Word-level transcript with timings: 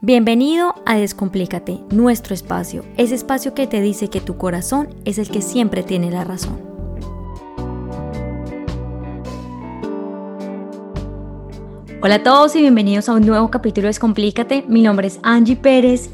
Bienvenido 0.00 0.76
a 0.86 0.96
Descomplícate, 0.96 1.80
nuestro 1.90 2.32
espacio, 2.32 2.84
ese 2.96 3.16
espacio 3.16 3.52
que 3.52 3.66
te 3.66 3.80
dice 3.80 4.08
que 4.08 4.20
tu 4.20 4.36
corazón 4.36 4.94
es 5.04 5.18
el 5.18 5.28
que 5.28 5.42
siempre 5.42 5.82
tiene 5.82 6.08
la 6.12 6.22
razón. 6.22 6.60
Hola 12.00 12.14
a 12.14 12.22
todos 12.22 12.54
y 12.54 12.60
bienvenidos 12.60 13.08
a 13.08 13.14
un 13.14 13.26
nuevo 13.26 13.50
capítulo 13.50 13.86
de 13.86 13.88
Descomplícate. 13.88 14.64
Mi 14.68 14.82
nombre 14.82 15.08
es 15.08 15.18
Angie 15.24 15.56
Pérez 15.56 16.10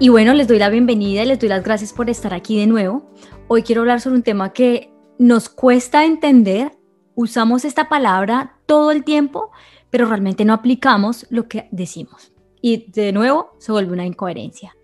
y 0.00 0.08
bueno, 0.08 0.32
les 0.32 0.48
doy 0.48 0.58
la 0.58 0.70
bienvenida 0.70 1.22
y 1.22 1.26
les 1.26 1.38
doy 1.38 1.50
las 1.50 1.62
gracias 1.62 1.92
por 1.92 2.08
estar 2.08 2.32
aquí 2.32 2.58
de 2.58 2.66
nuevo. 2.66 3.10
Hoy 3.46 3.62
quiero 3.62 3.82
hablar 3.82 4.00
sobre 4.00 4.16
un 4.16 4.22
tema 4.22 4.54
que 4.54 4.90
nos 5.18 5.50
cuesta 5.50 6.06
entender. 6.06 6.72
Usamos 7.14 7.66
esta 7.66 7.90
palabra 7.90 8.56
todo 8.64 8.90
el 8.90 9.04
tiempo, 9.04 9.50
pero 9.90 10.06
realmente 10.06 10.46
no 10.46 10.54
aplicamos 10.54 11.26
lo 11.28 11.46
que 11.46 11.68
decimos 11.72 12.32
y 12.60 12.90
de 12.90 13.12
nuevo 13.12 13.52
se 13.58 13.72
vuelve 13.72 13.92
una 13.92 14.06
incoherencia. 14.06 14.76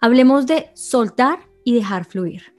Hablemos 0.00 0.46
de 0.46 0.70
soltar 0.74 1.48
y 1.64 1.74
dejar 1.74 2.04
fluir. 2.04 2.54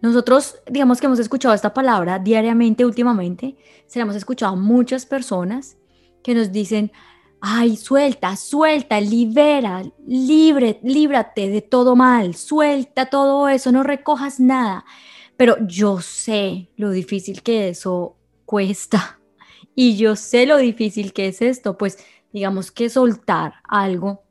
Nosotros, 0.00 0.56
digamos 0.70 1.00
que 1.00 1.06
hemos 1.06 1.18
escuchado 1.18 1.54
esta 1.54 1.74
palabra 1.74 2.18
diariamente 2.18 2.84
últimamente, 2.84 3.56
se 3.86 3.98
la 3.98 4.04
hemos 4.04 4.16
escuchado 4.16 4.52
a 4.52 4.56
muchas 4.56 5.06
personas 5.06 5.76
que 6.22 6.34
nos 6.34 6.52
dicen, 6.52 6.92
ay, 7.40 7.76
suelta, 7.76 8.36
suelta, 8.36 9.00
libera, 9.00 9.82
libre, 10.06 10.78
líbrate 10.82 11.48
de 11.48 11.62
todo 11.62 11.96
mal, 11.96 12.34
suelta 12.34 13.06
todo 13.06 13.48
eso, 13.48 13.72
no 13.72 13.82
recojas 13.82 14.38
nada. 14.38 14.84
Pero 15.36 15.56
yo 15.66 16.00
sé 16.00 16.70
lo 16.76 16.90
difícil 16.90 17.42
que 17.42 17.68
eso 17.68 18.16
cuesta 18.44 19.20
y 19.74 19.96
yo 19.96 20.16
sé 20.16 20.46
lo 20.46 20.56
difícil 20.56 21.12
que 21.12 21.28
es 21.28 21.42
esto, 21.42 21.78
pues 21.78 21.98
digamos 22.38 22.70
que 22.70 22.88
soltar 22.88 23.54
algo, 23.64 24.22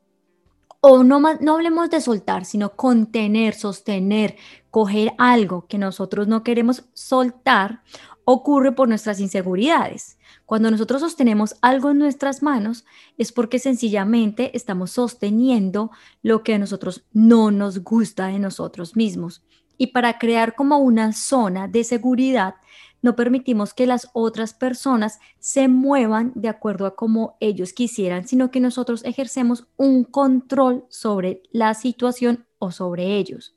o 0.79 1.03
no, 1.03 1.19
no 1.19 1.55
hablemos 1.55 1.89
de 1.89 1.99
soltar, 1.99 2.45
sino 2.45 2.77
contener, 2.77 3.53
sostener, 3.53 4.37
coger 4.71 5.11
algo 5.17 5.67
que 5.67 5.77
nosotros 5.77 6.29
no 6.29 6.41
queremos 6.41 6.85
soltar, 6.93 7.83
ocurre 8.23 8.71
por 8.71 8.87
nuestras 8.87 9.19
inseguridades. 9.19 10.17
Cuando 10.45 10.71
nosotros 10.71 11.01
sostenemos 11.01 11.57
algo 11.61 11.91
en 11.91 11.97
nuestras 11.97 12.41
manos 12.41 12.85
es 13.17 13.33
porque 13.33 13.59
sencillamente 13.59 14.55
estamos 14.55 14.91
sosteniendo 14.91 15.91
lo 16.23 16.43
que 16.43 16.53
a 16.53 16.59
nosotros 16.59 17.03
no 17.11 17.51
nos 17.51 17.83
gusta 17.83 18.27
de 18.27 18.39
nosotros 18.39 18.95
mismos. 18.95 19.43
Y 19.77 19.87
para 19.87 20.17
crear 20.17 20.55
como 20.55 20.77
una 20.77 21.11
zona 21.11 21.67
de 21.67 21.83
seguridad, 21.83 22.55
no 23.01 23.15
permitimos 23.15 23.73
que 23.73 23.85
las 23.85 24.09
otras 24.13 24.53
personas 24.53 25.19
se 25.39 25.67
muevan 25.67 26.31
de 26.35 26.49
acuerdo 26.49 26.85
a 26.85 26.95
como 26.95 27.37
ellos 27.39 27.73
quisieran, 27.73 28.27
sino 28.27 28.51
que 28.51 28.59
nosotros 28.59 29.03
ejercemos 29.05 29.67
un 29.77 30.03
control 30.03 30.85
sobre 30.89 31.43
la 31.51 31.73
situación 31.73 32.45
o 32.59 32.71
sobre 32.71 33.17
ellos. 33.17 33.55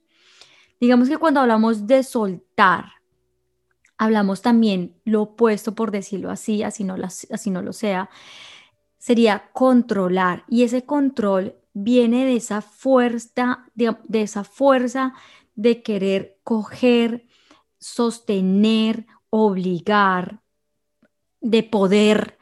Digamos 0.80 1.08
que 1.08 1.19
cuando 1.19 1.41
hablamos 1.41 1.86
de 1.86 2.02
soltar, 2.02 2.86
hablamos 3.98 4.42
también 4.42 4.97
lo 5.05 5.22
opuesto, 5.22 5.75
por 5.75 5.91
decirlo 5.91 6.30
así, 6.30 6.62
así 6.62 6.84
no, 6.84 6.97
así 7.30 7.50
no 7.50 7.62
lo 7.62 7.72
sea, 7.72 8.08
sería 8.98 9.50
controlar. 9.52 10.44
Y 10.48 10.62
ese 10.62 10.84
control 10.84 11.56
viene 11.72 12.25
de 12.25 12.36
esa 12.36 12.62
fuerza, 12.62 13.66
de, 13.75 13.97
de 14.08 14.22
esa 14.22 14.44
fuerza 14.44 15.14
de 15.54 15.82
querer 15.82 16.38
coger, 16.44 17.27
sostener 17.78 19.06
obligar, 19.31 20.42
de 21.41 21.62
poder 21.62 22.39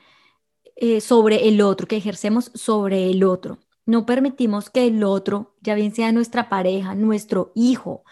eh, 0.77 1.01
sobre 1.01 1.49
el 1.49 1.61
otro, 1.61 1.87
que 1.87 1.97
ejercemos 1.97 2.51
sobre 2.55 3.11
el 3.11 3.25
otro. 3.25 3.59
No 3.87 4.07
permitimos 4.07 4.71
que 4.71 4.87
el 4.87 5.03
otro, 5.05 5.57
ya 5.61 5.75
bien 5.75 5.95
sea 5.95 6.13
nuestra 6.13 6.49
pareja, 6.49 6.95
nuestro 6.95 7.53
hijo, 7.55 8.05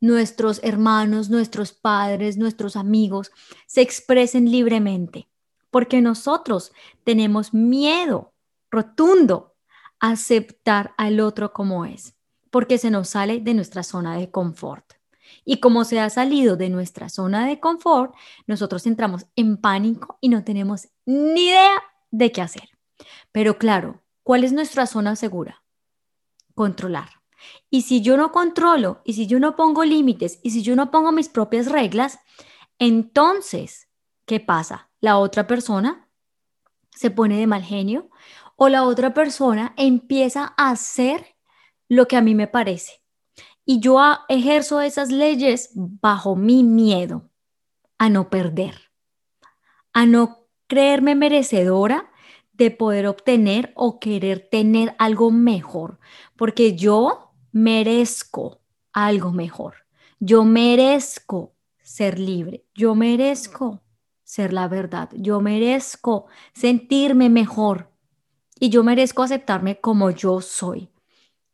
nuestros 0.00 0.60
hermanos, 0.62 1.28
nuestros 1.28 1.72
padres, 1.72 2.36
nuestros 2.36 2.76
amigos, 2.76 3.30
se 3.66 3.82
expresen 3.82 4.50
libremente, 4.50 5.28
porque 5.70 6.00
nosotros 6.00 6.72
tenemos 7.04 7.52
miedo 7.52 8.32
rotundo 8.70 9.56
a 10.00 10.10
aceptar 10.10 10.94
al 10.96 11.20
otro 11.20 11.52
como 11.52 11.84
es, 11.84 12.14
porque 12.50 12.78
se 12.78 12.90
nos 12.90 13.10
sale 13.10 13.40
de 13.40 13.54
nuestra 13.54 13.82
zona 13.82 14.16
de 14.16 14.30
confort. 14.30 14.97
Y 15.44 15.60
como 15.60 15.84
se 15.84 16.00
ha 16.00 16.10
salido 16.10 16.56
de 16.56 16.68
nuestra 16.68 17.08
zona 17.08 17.46
de 17.46 17.60
confort, 17.60 18.14
nosotros 18.46 18.86
entramos 18.86 19.26
en 19.36 19.56
pánico 19.56 20.18
y 20.20 20.28
no 20.28 20.44
tenemos 20.44 20.88
ni 21.06 21.48
idea 21.48 21.82
de 22.10 22.32
qué 22.32 22.42
hacer. 22.42 22.68
Pero 23.32 23.58
claro, 23.58 24.02
¿cuál 24.22 24.44
es 24.44 24.52
nuestra 24.52 24.86
zona 24.86 25.16
segura? 25.16 25.62
Controlar. 26.54 27.08
Y 27.70 27.82
si 27.82 28.02
yo 28.02 28.16
no 28.16 28.32
controlo, 28.32 29.00
y 29.04 29.12
si 29.14 29.26
yo 29.26 29.38
no 29.38 29.56
pongo 29.56 29.84
límites, 29.84 30.40
y 30.42 30.50
si 30.50 30.62
yo 30.62 30.74
no 30.76 30.90
pongo 30.90 31.12
mis 31.12 31.28
propias 31.28 31.70
reglas, 31.70 32.18
entonces, 32.78 33.88
¿qué 34.24 34.40
pasa? 34.40 34.90
La 35.00 35.18
otra 35.18 35.46
persona 35.46 36.08
se 36.90 37.10
pone 37.10 37.38
de 37.38 37.46
mal 37.46 37.62
genio 37.62 38.10
o 38.56 38.68
la 38.68 38.84
otra 38.84 39.14
persona 39.14 39.72
empieza 39.76 40.52
a 40.56 40.70
hacer 40.70 41.36
lo 41.88 42.08
que 42.08 42.16
a 42.16 42.22
mí 42.22 42.34
me 42.34 42.48
parece 42.48 42.97
y 43.70 43.80
yo 43.80 44.00
ejerzo 44.30 44.80
esas 44.80 45.10
leyes 45.12 45.72
bajo 45.74 46.36
mi 46.36 46.64
miedo 46.64 47.28
a 47.98 48.08
no 48.08 48.30
perder, 48.30 48.90
a 49.92 50.06
no 50.06 50.46
creerme 50.68 51.14
merecedora 51.14 52.10
de 52.54 52.70
poder 52.70 53.06
obtener 53.06 53.74
o 53.76 54.00
querer 54.00 54.48
tener 54.50 54.96
algo 54.98 55.30
mejor, 55.30 55.98
porque 56.34 56.76
yo 56.76 57.34
merezco 57.52 58.62
algo 58.94 59.32
mejor. 59.32 59.74
Yo 60.18 60.46
merezco 60.46 61.52
ser 61.82 62.18
libre, 62.18 62.64
yo 62.74 62.94
merezco 62.94 63.82
ser 64.24 64.54
la 64.54 64.66
verdad, 64.68 65.10
yo 65.14 65.42
merezco 65.42 66.24
sentirme 66.54 67.28
mejor 67.28 67.92
y 68.58 68.70
yo 68.70 68.82
merezco 68.82 69.22
aceptarme 69.22 69.78
como 69.78 70.10
yo 70.10 70.40
soy 70.40 70.88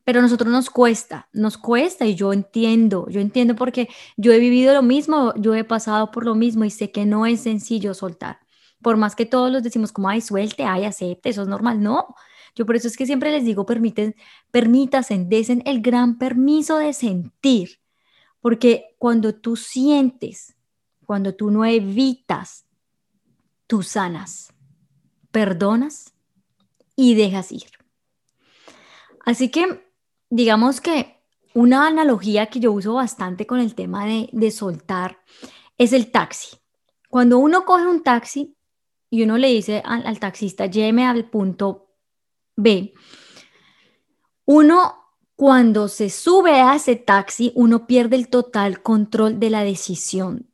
pero 0.04 0.18
a 0.18 0.22
nosotros 0.22 0.52
nos 0.52 0.68
cuesta, 0.68 1.28
nos 1.32 1.56
cuesta 1.56 2.04
y 2.04 2.14
yo 2.14 2.32
entiendo, 2.32 3.08
yo 3.08 3.20
entiendo 3.20 3.56
porque 3.56 3.88
yo 4.16 4.32
he 4.32 4.38
vivido 4.38 4.74
lo 4.74 4.82
mismo, 4.82 5.34
yo 5.36 5.54
he 5.54 5.64
pasado 5.64 6.10
por 6.10 6.26
lo 6.26 6.34
mismo 6.34 6.64
y 6.64 6.70
sé 6.70 6.90
que 6.90 7.06
no 7.06 7.24
es 7.24 7.40
sencillo 7.40 7.94
soltar. 7.94 8.40
Por 8.82 8.98
más 8.98 9.16
que 9.16 9.24
todos 9.24 9.50
los 9.50 9.62
decimos 9.62 9.92
como, 9.92 10.10
ay, 10.10 10.20
suelte, 10.20 10.64
ay, 10.64 10.84
acepte, 10.84 11.30
eso 11.30 11.42
es 11.42 11.48
normal, 11.48 11.82
no. 11.82 12.14
Yo 12.54 12.66
por 12.66 12.76
eso 12.76 12.86
es 12.86 12.98
que 12.98 13.06
siempre 13.06 13.30
les 13.30 13.44
digo, 13.44 13.64
permiten, 13.64 14.14
permítanse, 14.50 15.18
desen 15.18 15.62
el 15.64 15.80
gran 15.80 16.18
permiso 16.18 16.76
de 16.76 16.92
sentir, 16.92 17.80
porque 18.40 18.94
cuando 18.98 19.34
tú 19.34 19.56
sientes, 19.56 20.54
cuando 21.06 21.34
tú 21.34 21.50
no 21.50 21.64
evitas, 21.64 22.66
tú 23.66 23.82
sanas, 23.82 24.52
perdonas 25.30 26.12
y 26.94 27.14
dejas 27.14 27.50
ir. 27.52 27.70
Así 29.24 29.48
que 29.48 29.83
digamos 30.34 30.80
que 30.80 31.22
una 31.54 31.86
analogía 31.86 32.46
que 32.46 32.58
yo 32.58 32.72
uso 32.72 32.94
bastante 32.94 33.46
con 33.46 33.60
el 33.60 33.76
tema 33.76 34.04
de, 34.04 34.50
soltar 34.50 35.20
es 35.78 35.92
el 35.92 36.10
taxi. 36.10 36.56
Cuando 37.08 37.38
uno 37.38 37.64
coge 37.64 37.86
un 37.86 38.02
taxi 38.02 38.56
y 39.10 39.22
uno 39.22 39.38
le 39.38 39.46
dice 39.46 39.80
al, 39.84 40.04
al 40.04 40.18
taxista, 40.18 40.66
lléveme 40.66 41.06
al 41.06 41.30
punto 41.30 41.86
B, 42.56 42.94
uno 44.44 44.94
cuando 45.36 45.86
se 45.86 46.10
sube 46.10 46.60
a 46.60 46.74
ese 46.74 46.96
taxi, 46.96 47.52
uno 47.54 47.86
pierde 47.86 48.16
el 48.16 48.28
total 48.28 48.82
control 48.82 49.38
de 49.38 49.50
la 49.50 49.62
decisión, 49.62 50.50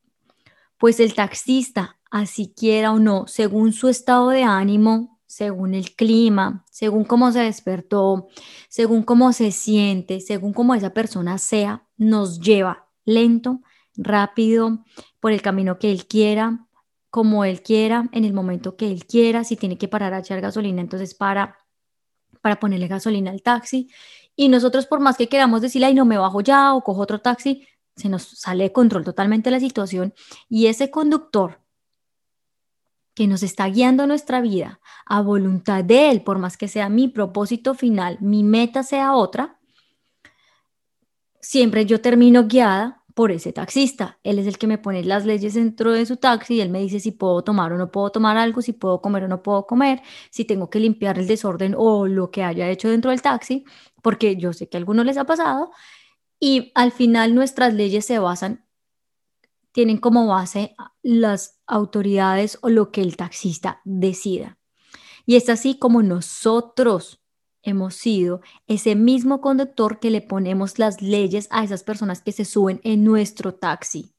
pues 0.77 1.01
el 1.01 1.15
taxista, 1.15 1.99
así 2.11 2.53
quiera 2.55 2.93
o 2.93 2.99
no, 2.99 3.27
según 3.27 3.73
su 3.73 3.89
estado 3.89 4.29
de 4.29 4.43
ánimo, 4.43 5.20
según 5.31 5.75
el 5.75 5.95
clima, 5.95 6.65
según 6.73 7.05
cómo 7.05 7.31
se 7.31 7.39
despertó, 7.39 8.27
según 8.69 9.05
cómo 9.05 9.33
se 9.33 9.53
siente, 9.53 10.19
según 10.21 10.53
cómo 10.53 10.75
esa 10.75 10.93
persona 10.93 11.39
sea, 11.39 11.87
nos 11.97 12.41
lleva 12.41 12.89
lento, 13.05 13.61
rápido, 13.95 14.85
por 15.21 15.31
el 15.31 15.41
camino 15.41 15.79
que 15.79 15.93
él 15.93 16.07
quiera, 16.07 16.67
como 17.11 17.45
él 17.45 17.63
quiera, 17.63 18.09
en 18.11 18.25
el 18.25 18.33
momento 18.33 18.77
que 18.77 18.91
él 18.91 19.07
quiera, 19.07 19.45
si 19.45 19.55
tiene 19.55 19.79
que 19.79 19.87
parar 19.87 20.15
a 20.15 20.19
echar 20.19 20.41
gasolina, 20.41 20.81
entonces 20.81 21.15
para 21.15 21.57
para 22.43 22.59
ponerle 22.59 22.89
gasolina 22.89 23.31
al 23.31 23.43
taxi. 23.43 23.89
Y 24.35 24.49
nosotros 24.49 24.87
por 24.87 24.99
más 24.99 25.17
que 25.17 25.29
queramos 25.29 25.61
decirle, 25.61 25.87
ay, 25.87 25.95
no 25.95 26.07
me 26.07 26.19
bajo 26.19 26.41
ya 26.41 26.75
o 26.75 26.83
cojo 26.83 27.03
otro 27.03 27.21
taxi, 27.21 27.69
se 27.95 28.09
nos 28.09 28.23
sale 28.23 28.65
de 28.65 28.73
control 28.73 29.05
totalmente 29.05 29.51
la 29.51 29.61
situación 29.61 30.13
y 30.49 30.67
ese 30.67 30.91
conductor 30.91 31.60
que 33.15 33.27
nos 33.27 33.43
está 33.43 33.67
guiando 33.67 34.07
nuestra 34.07 34.41
vida 34.41 34.81
a 35.07 35.21
voluntad 35.21 35.85
de 35.85 36.11
Él, 36.11 36.23
por 36.23 36.39
más 36.39 36.57
que 36.57 36.69
sea 36.69 36.89
mi 36.89 37.09
propósito 37.09 37.75
final, 37.75 38.19
mi 38.21 38.45
meta 38.45 38.83
sea 38.83 39.15
otra, 39.15 39.59
siempre 41.41 41.87
yo 41.87 42.01
termino 42.01 42.47
guiada 42.47 43.01
por 43.15 43.33
ese 43.33 43.53
taxista. 43.53 44.19
Él 44.23 44.39
es 44.39 44.47
el 44.47 44.59
que 44.59 44.67
me 44.67 44.79
pone 44.79 45.05
las 45.05 45.27
leyes 45.27 45.55
dentro 45.55 45.93
de 45.93 46.07
su 46.07 46.17
taxi 46.17 46.55
y 46.55 46.61
él 46.61 46.71
me 46.71 46.81
dice 46.81 47.01
si 47.01 47.13
puedo 47.13 47.43
tomar 47.43 47.73
o 47.73 47.79
no 47.79 47.91
puedo 47.91 48.11
tomar 48.11 48.37
algo, 48.37 48.63
si 48.63 48.73
puedo 48.73 49.01
comer 49.01 49.25
o 49.25 49.29
no 49.29 49.43
puedo 49.43 49.67
comer, 49.67 50.01
si 50.31 50.45
tengo 50.45 50.71
que 50.71 50.81
limpiar 50.81 51.19
el 51.19 51.27
desorden 51.27 51.75
o 51.77 52.07
lo 52.07 52.31
que 52.31 52.45
haya 52.45 52.69
hecho 52.71 52.89
dentro 52.89 53.11
del 53.11 53.23
taxi, 53.23 53.65
porque 54.03 54.37
yo 54.37 54.53
sé 54.53 54.69
que 54.69 54.77
a 54.77 54.79
algunos 54.79 55.05
les 55.05 55.17
ha 55.19 55.25
pasado. 55.25 55.71
Y 56.39 56.73
al 56.75 56.93
final 56.93 57.35
nuestras 57.35 57.75
leyes 57.75 58.07
se 58.07 58.19
basan, 58.19 58.65
tienen 59.73 59.99
como 59.99 60.27
base 60.27 60.75
las 61.03 61.61
autoridades 61.67 62.59
o 62.63 62.69
lo 62.69 62.91
que 62.91 63.03
el 63.03 63.17
taxista 63.17 63.81
decida. 63.85 64.59
Y 65.27 65.37
es 65.37 65.49
así 65.49 65.79
como 65.79 66.03
nosotros 66.03 67.21
hemos 67.63 67.95
sido 67.95 68.41
ese 68.67 68.95
mismo 68.95 69.41
conductor 69.41 70.01
que 70.01 70.11
le 70.11 70.23
ponemos 70.23 70.79
las 70.79 71.03
leyes 71.03 71.47
a 71.51 71.63
esas 71.63 71.83
personas 71.83 72.23
que 72.23 72.33
se 72.33 72.45
suben 72.45 72.81
en 72.85 73.05
nuestro 73.05 73.55
taxi. 73.55 74.15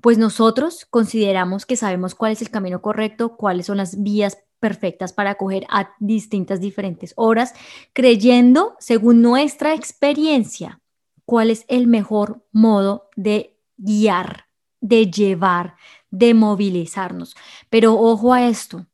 Pues 0.00 0.16
nosotros 0.16 0.86
consideramos 0.88 1.66
que 1.66 1.76
sabemos 1.76 2.14
cuál 2.14 2.32
es 2.32 2.40
el 2.40 2.50
camino 2.50 2.80
correcto, 2.80 3.36
cuáles 3.36 3.66
son 3.66 3.76
las 3.76 4.02
vías 4.02 4.38
perfectas 4.58 5.12
para 5.12 5.36
coger 5.36 5.66
a 5.70 5.90
distintas 6.00 6.60
diferentes 6.60 7.12
horas, 7.16 7.54
creyendo, 7.92 8.76
según 8.78 9.22
nuestra 9.22 9.74
experiencia, 9.74 10.80
cuál 11.24 11.50
es 11.50 11.64
el 11.68 11.86
mejor 11.86 12.44
modo 12.52 13.08
de 13.16 13.59
guiar, 13.80 14.46
de 14.80 15.10
llevar, 15.10 15.76
de 16.10 16.34
movilizarnos. 16.34 17.36
Pero 17.68 17.94
ojo 17.94 18.32
a 18.32 18.46
esto, 18.46 18.86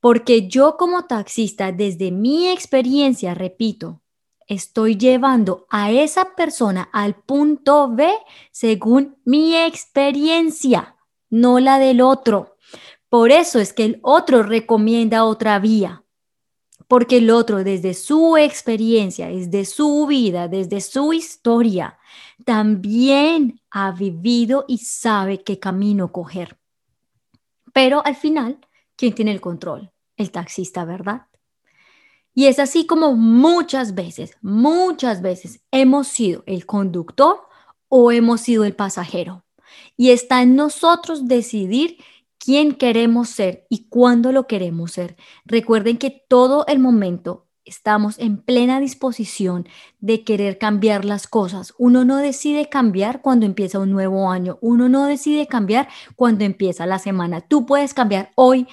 porque 0.00 0.48
yo 0.48 0.76
como 0.76 1.06
taxista, 1.06 1.72
desde 1.72 2.10
mi 2.10 2.48
experiencia, 2.48 3.34
repito, 3.34 4.02
estoy 4.46 4.96
llevando 4.96 5.66
a 5.70 5.90
esa 5.90 6.34
persona 6.36 6.88
al 6.92 7.14
punto 7.14 7.90
B 7.90 8.12
según 8.50 9.16
mi 9.24 9.56
experiencia, 9.56 10.96
no 11.30 11.58
la 11.58 11.78
del 11.78 12.00
otro. 12.00 12.56
Por 13.08 13.30
eso 13.30 13.58
es 13.58 13.72
que 13.72 13.84
el 13.84 14.00
otro 14.02 14.42
recomienda 14.42 15.24
otra 15.24 15.58
vía, 15.58 16.03
porque 16.88 17.18
el 17.18 17.30
otro 17.30 17.64
desde 17.64 17.94
su 17.94 18.36
experiencia, 18.36 19.28
desde 19.28 19.64
su 19.64 20.06
vida, 20.06 20.48
desde 20.48 20.80
su 20.80 21.12
historia, 21.12 21.98
también 22.44 23.60
ha 23.70 23.92
vivido 23.92 24.64
y 24.68 24.78
sabe 24.78 25.42
qué 25.42 25.58
camino 25.58 26.12
coger. 26.12 26.58
Pero 27.72 28.04
al 28.04 28.16
final, 28.16 28.58
¿quién 28.96 29.14
tiene 29.14 29.32
el 29.32 29.40
control? 29.40 29.90
el 30.16 30.30
taxista, 30.30 30.84
¿verdad? 30.84 31.26
Y 32.34 32.46
es 32.46 32.58
así 32.58 32.86
como 32.86 33.14
muchas 33.14 33.94
veces, 33.94 34.36
muchas 34.42 35.22
veces 35.22 35.60
hemos 35.70 36.08
sido 36.08 36.42
el 36.46 36.66
conductor 36.66 37.46
o 37.88 38.10
hemos 38.10 38.40
sido 38.40 38.64
el 38.64 38.74
pasajero. 38.74 39.44
Y 39.96 40.10
está 40.10 40.42
en 40.42 40.56
nosotros 40.56 41.28
decidir 41.28 41.98
quién 42.44 42.74
queremos 42.74 43.28
ser 43.30 43.66
y 43.70 43.88
cuándo 43.88 44.32
lo 44.32 44.46
queremos 44.46 44.92
ser. 44.92 45.16
Recuerden 45.44 45.96
que 45.96 46.24
todo 46.28 46.66
el 46.66 46.78
momento 46.78 47.46
estamos 47.64 48.18
en 48.18 48.36
plena 48.36 48.80
disposición 48.80 49.66
de 50.00 50.24
querer 50.24 50.58
cambiar 50.58 51.04
las 51.04 51.26
cosas. 51.26 51.72
Uno 51.78 52.04
no 52.04 52.18
decide 52.18 52.68
cambiar 52.68 53.22
cuando 53.22 53.46
empieza 53.46 53.78
un 53.78 53.90
nuevo 53.90 54.30
año. 54.30 54.58
Uno 54.60 54.88
no 54.88 55.06
decide 55.06 55.46
cambiar 55.46 55.88
cuando 56.16 56.44
empieza 56.44 56.84
la 56.84 56.98
semana. 56.98 57.40
Tú 57.40 57.64
puedes 57.64 57.94
cambiar 57.94 58.32
hoy, 58.34 58.66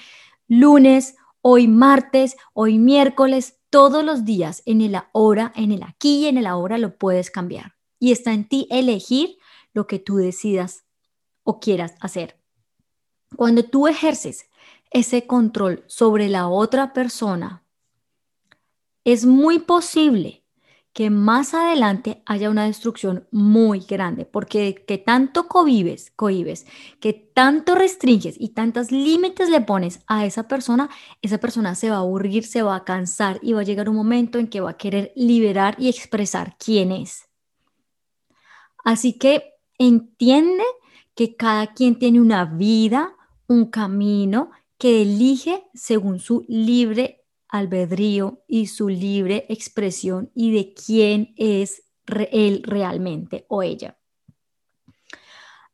lunes, 0.48 1.16
hoy 1.42 1.68
martes, 1.68 2.36
hoy 2.54 2.78
miércoles, 2.78 3.60
todos 3.70 4.04
los 4.04 4.26
días, 4.26 4.64
en 4.66 4.82
el 4.82 4.98
ahora, 5.14 5.54
en 5.56 5.72
el 5.72 5.84
aquí 5.84 6.24
y 6.24 6.28
en 6.28 6.38
el 6.38 6.46
ahora 6.46 6.78
lo 6.78 6.98
puedes 6.98 7.32
cambiar. 7.32 7.76
Y 8.00 8.12
está 8.12 8.34
en 8.34 8.48
ti 8.50 8.68
elegir 8.70 9.38
lo 9.74 9.88
que 9.88 10.00
tú 10.00 10.18
decidas 10.18 10.84
o 11.44 11.62
quieras 11.62 11.96
hacer. 12.02 12.41
Cuando 13.36 13.64
tú 13.64 13.88
ejerces 13.88 14.50
ese 14.92 15.26
control 15.26 15.84
sobre 15.88 16.30
la 16.30 16.48
otra 16.48 16.94
persona, 16.94 17.64
es 19.04 19.26
muy 19.26 19.60
posible 19.60 20.42
que 20.94 21.10
más 21.10 21.54
adelante 21.54 22.22
haya 22.26 22.50
una 22.50 22.66
destrucción 22.66 23.26
muy 23.32 23.80
grande, 23.80 24.26
porque 24.26 24.84
que 24.86 24.98
tanto 24.98 25.48
cohibes, 25.48 26.12
cohibes, 26.12 26.66
que 27.00 27.14
tanto 27.14 27.76
restringes 27.76 28.36
y 28.38 28.50
tantos 28.50 28.92
límites 28.92 29.50
le 29.50 29.62
pones 29.62 30.02
a 30.08 30.26
esa 30.26 30.50
persona, 30.50 30.90
esa 31.22 31.38
persona 31.38 31.76
se 31.76 31.90
va 31.90 31.96
a 31.96 32.00
aburrir, 32.00 32.44
se 32.44 32.62
va 32.62 32.76
a 32.76 32.84
cansar 32.84 33.40
y 33.42 33.54
va 33.54 33.62
a 33.62 33.64
llegar 33.64 33.88
un 33.88 33.96
momento 33.96 34.38
en 34.38 34.48
que 34.48 34.60
va 34.60 34.72
a 34.72 34.78
querer 34.78 35.14
liberar 35.16 35.76
y 35.80 35.88
expresar 35.88 36.58
quién 36.58 36.92
es. 36.92 37.30
Así 38.84 39.14
que 39.14 39.54
entiende 39.78 40.64
que 41.16 41.38
cada 41.38 41.74
quien 41.74 42.00
tiene 42.00 42.20
una 42.20 42.44
vida, 42.46 43.16
un 43.52 43.66
camino 43.66 44.52
que 44.78 45.02
elige 45.02 45.66
según 45.74 46.20
su 46.20 46.46
libre 46.48 47.26
albedrío 47.50 48.44
y 48.48 48.68
su 48.68 48.88
libre 48.88 49.46
expresión 49.50 50.32
y 50.34 50.54
de 50.54 50.74
quién 50.74 51.34
es 51.36 51.84
él 52.32 52.64
realmente 52.64 53.46
o 53.50 53.62
ella. 53.62 53.98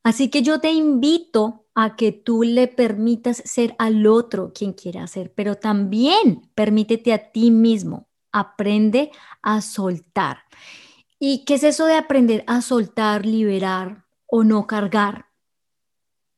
Así 0.02 0.28
que 0.28 0.42
yo 0.42 0.58
te 0.58 0.72
invito 0.72 1.66
a 1.74 1.94
que 1.94 2.10
tú 2.10 2.42
le 2.42 2.66
permitas 2.66 3.42
ser 3.44 3.76
al 3.78 4.06
otro 4.08 4.52
quien 4.52 4.72
quiera 4.72 5.06
ser, 5.06 5.32
pero 5.32 5.54
también 5.54 6.50
permítete 6.56 7.12
a 7.12 7.30
ti 7.30 7.52
mismo. 7.52 8.08
Aprende 8.32 9.12
a 9.40 9.60
soltar. 9.60 10.38
¿Y 11.20 11.44
qué 11.44 11.54
es 11.54 11.62
eso 11.62 11.86
de 11.86 11.94
aprender 11.94 12.42
a 12.48 12.60
soltar, 12.60 13.24
liberar 13.24 14.04
o 14.26 14.42
no 14.42 14.66
cargar? 14.66 15.27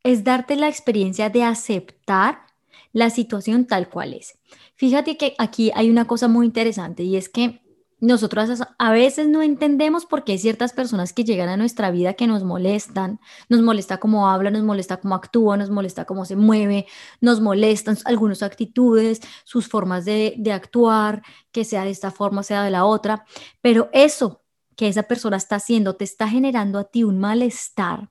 Es 0.02 0.24
darte 0.24 0.56
la 0.56 0.68
experiencia 0.68 1.30
de 1.30 1.42
aceptar 1.44 2.46
la 2.92 3.10
situación 3.10 3.66
tal 3.66 3.88
cual 3.88 4.14
es. 4.14 4.38
Fíjate 4.74 5.16
que 5.16 5.34
aquí 5.38 5.70
hay 5.74 5.90
una 5.90 6.06
cosa 6.06 6.28
muy 6.28 6.46
interesante 6.46 7.02
y 7.02 7.16
es 7.16 7.28
que 7.28 7.60
nosotros 8.00 8.62
a 8.78 8.92
veces 8.92 9.28
no 9.28 9.42
entendemos 9.42 10.06
por 10.06 10.24
qué 10.24 10.38
ciertas 10.38 10.72
personas 10.72 11.12
que 11.12 11.22
llegan 11.22 11.50
a 11.50 11.58
nuestra 11.58 11.90
vida 11.90 12.14
que 12.14 12.26
nos 12.26 12.44
molestan, 12.44 13.20
nos 13.50 13.60
molesta 13.60 13.98
cómo 13.98 14.30
habla, 14.30 14.50
nos 14.50 14.62
molesta 14.62 14.96
cómo 14.96 15.14
actúa, 15.14 15.58
nos 15.58 15.68
molesta 15.68 16.06
cómo 16.06 16.24
se 16.24 16.34
mueve, 16.34 16.86
nos 17.20 17.42
molestan 17.42 17.98
algunas 18.06 18.42
actitudes, 18.42 19.20
sus 19.44 19.68
formas 19.68 20.06
de, 20.06 20.42
actuar, 20.50 21.22
que 21.52 21.64
sea 21.64 21.84
de 21.84 21.90
esta 21.90 22.10
forma, 22.10 22.42
sea 22.42 22.64
de 22.64 22.70
la 22.70 22.86
otra, 22.86 23.26
pero 23.60 23.90
eso 23.92 24.42
que 24.76 24.88
esa 24.88 25.02
persona 25.02 25.36
está 25.36 25.56
haciendo 25.56 25.94
te 25.94 26.04
está 26.04 26.26
generando 26.26 26.78
a 26.78 26.84
ti 26.84 27.04
un 27.04 27.18
malestar, 27.18 28.08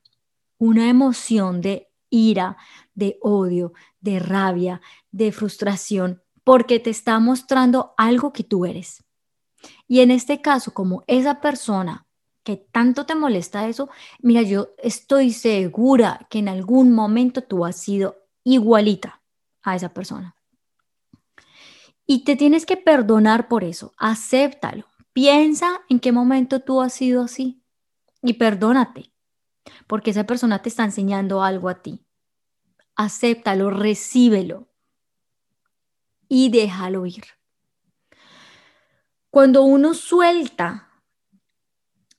una 0.59 0.89
emoción 0.89 1.61
de 1.61 1.89
ira, 2.11 2.57
de 2.93 3.17
odio, 3.21 3.73
de 3.99 4.19
rabia, 4.19 4.81
de 5.11 5.31
frustración, 5.31 6.21
porque 6.43 6.79
te 6.79 6.91
está 6.91 7.19
mostrando 7.19 7.93
algo 7.97 8.31
que 8.31 8.43
tú 8.43 8.65
eres. 8.65 9.03
Y 9.87 10.01
en 10.01 10.11
este 10.11 10.41
caso, 10.41 10.73
como 10.73 11.03
esa 11.07 11.41
persona 11.41 12.05
que 12.43 12.57
tanto 12.57 13.05
te 13.05 13.15
molesta 13.15 13.67
eso, 13.67 13.89
mira, 14.19 14.41
yo 14.41 14.69
estoy 14.77 15.31
segura 15.31 16.27
que 16.29 16.39
en 16.39 16.49
algún 16.49 16.93
momento 16.93 17.43
tú 17.43 17.65
has 17.65 17.75
sido 17.75 18.17
igualita 18.43 19.21
a 19.61 19.75
esa 19.75 19.93
persona. 19.93 20.35
Y 22.05 22.23
te 22.23 22.35
tienes 22.35 22.65
que 22.65 22.77
perdonar 22.77 23.47
por 23.47 23.63
eso, 23.63 23.93
acéptalo. 23.97 24.85
Piensa 25.13 25.81
en 25.89 25.99
qué 25.99 26.11
momento 26.11 26.61
tú 26.61 26.81
has 26.81 26.93
sido 26.93 27.23
así 27.23 27.61
y 28.23 28.33
perdónate, 28.33 29.11
porque 29.87 30.11
esa 30.11 30.25
persona 30.25 30.61
te 30.61 30.69
está 30.69 30.83
enseñando 30.83 31.43
algo 31.43 31.69
a 31.69 31.81
ti 31.81 32.05
acéptalo, 32.99 33.69
recíbelo 33.69 34.67
y 36.27 36.49
déjalo 36.49 37.05
ir. 37.05 37.23
Cuando 39.29 39.63
uno 39.63 39.93
suelta, 39.93 40.89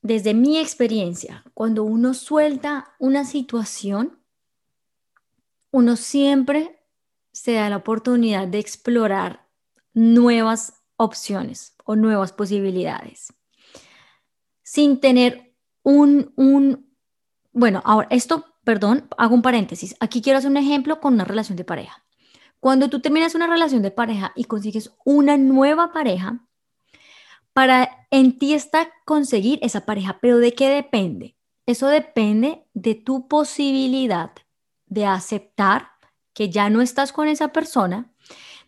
desde 0.00 0.32
mi 0.32 0.56
experiencia, 0.56 1.44
cuando 1.52 1.84
uno 1.84 2.14
suelta 2.14 2.94
una 2.98 3.26
situación, 3.26 4.24
uno 5.70 5.96
siempre 5.96 6.82
se 7.30 7.52
da 7.52 7.68
la 7.68 7.76
oportunidad 7.76 8.48
de 8.48 8.58
explorar 8.58 9.50
nuevas 9.92 10.82
opciones 10.96 11.76
o 11.84 11.94
nuevas 11.94 12.32
posibilidades 12.32 13.34
sin 14.62 14.98
tener 14.98 15.54
un, 15.82 16.32
un 16.36 16.89
bueno, 17.52 17.82
ahora 17.84 18.08
esto 18.10 18.50
perdón, 18.64 19.08
hago 19.16 19.34
un 19.34 19.42
paréntesis. 19.42 19.96
Aquí 20.00 20.22
quiero 20.22 20.38
hacer 20.38 20.50
un 20.50 20.56
ejemplo 20.56 21.00
con 21.00 21.14
una 21.14 21.24
relación 21.24 21.56
de 21.56 21.64
pareja. 21.64 22.04
Cuando 22.60 22.90
tú 22.90 23.00
terminas 23.00 23.34
una 23.34 23.46
relación 23.46 23.82
de 23.82 23.90
pareja 23.90 24.32
y 24.36 24.44
consigues 24.44 24.92
una 25.04 25.36
nueva 25.38 25.92
pareja, 25.92 26.46
para 27.52 28.06
en 28.10 28.38
ti 28.38 28.54
está 28.54 28.90
conseguir 29.04 29.58
esa 29.62 29.86
pareja, 29.86 30.18
pero 30.20 30.38
¿de 30.38 30.54
qué 30.54 30.68
depende? 30.68 31.36
Eso 31.66 31.88
depende 31.88 32.64
de 32.74 32.94
tu 32.94 33.28
posibilidad 33.28 34.30
de 34.86 35.06
aceptar 35.06 35.88
que 36.34 36.50
ya 36.50 36.70
no 36.70 36.80
estás 36.80 37.12
con 37.12 37.28
esa 37.28 37.48
persona, 37.48 38.12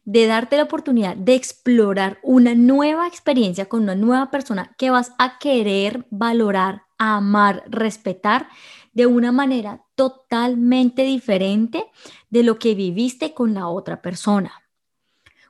de 0.05 0.27
darte 0.27 0.57
la 0.57 0.65
oportunidad 0.65 1.17
de 1.17 1.35
explorar 1.35 2.19
una 2.23 2.55
nueva 2.55 3.07
experiencia 3.07 3.67
con 3.67 3.83
una 3.83 3.95
nueva 3.95 4.31
persona 4.31 4.75
que 4.77 4.91
vas 4.91 5.12
a 5.19 5.39
querer 5.39 6.07
valorar, 6.11 6.83
amar, 7.03 7.65
respetar 7.69 8.49
de 8.93 9.07
una 9.07 9.33
manera 9.33 9.85
totalmente 9.95 11.03
diferente 11.03 11.85
de 12.31 12.43
lo 12.43 12.59
que 12.59 12.75
viviste 12.75 13.35
con 13.35 13.55
la 13.55 13.69
otra 13.69 14.03
persona. 14.03 14.53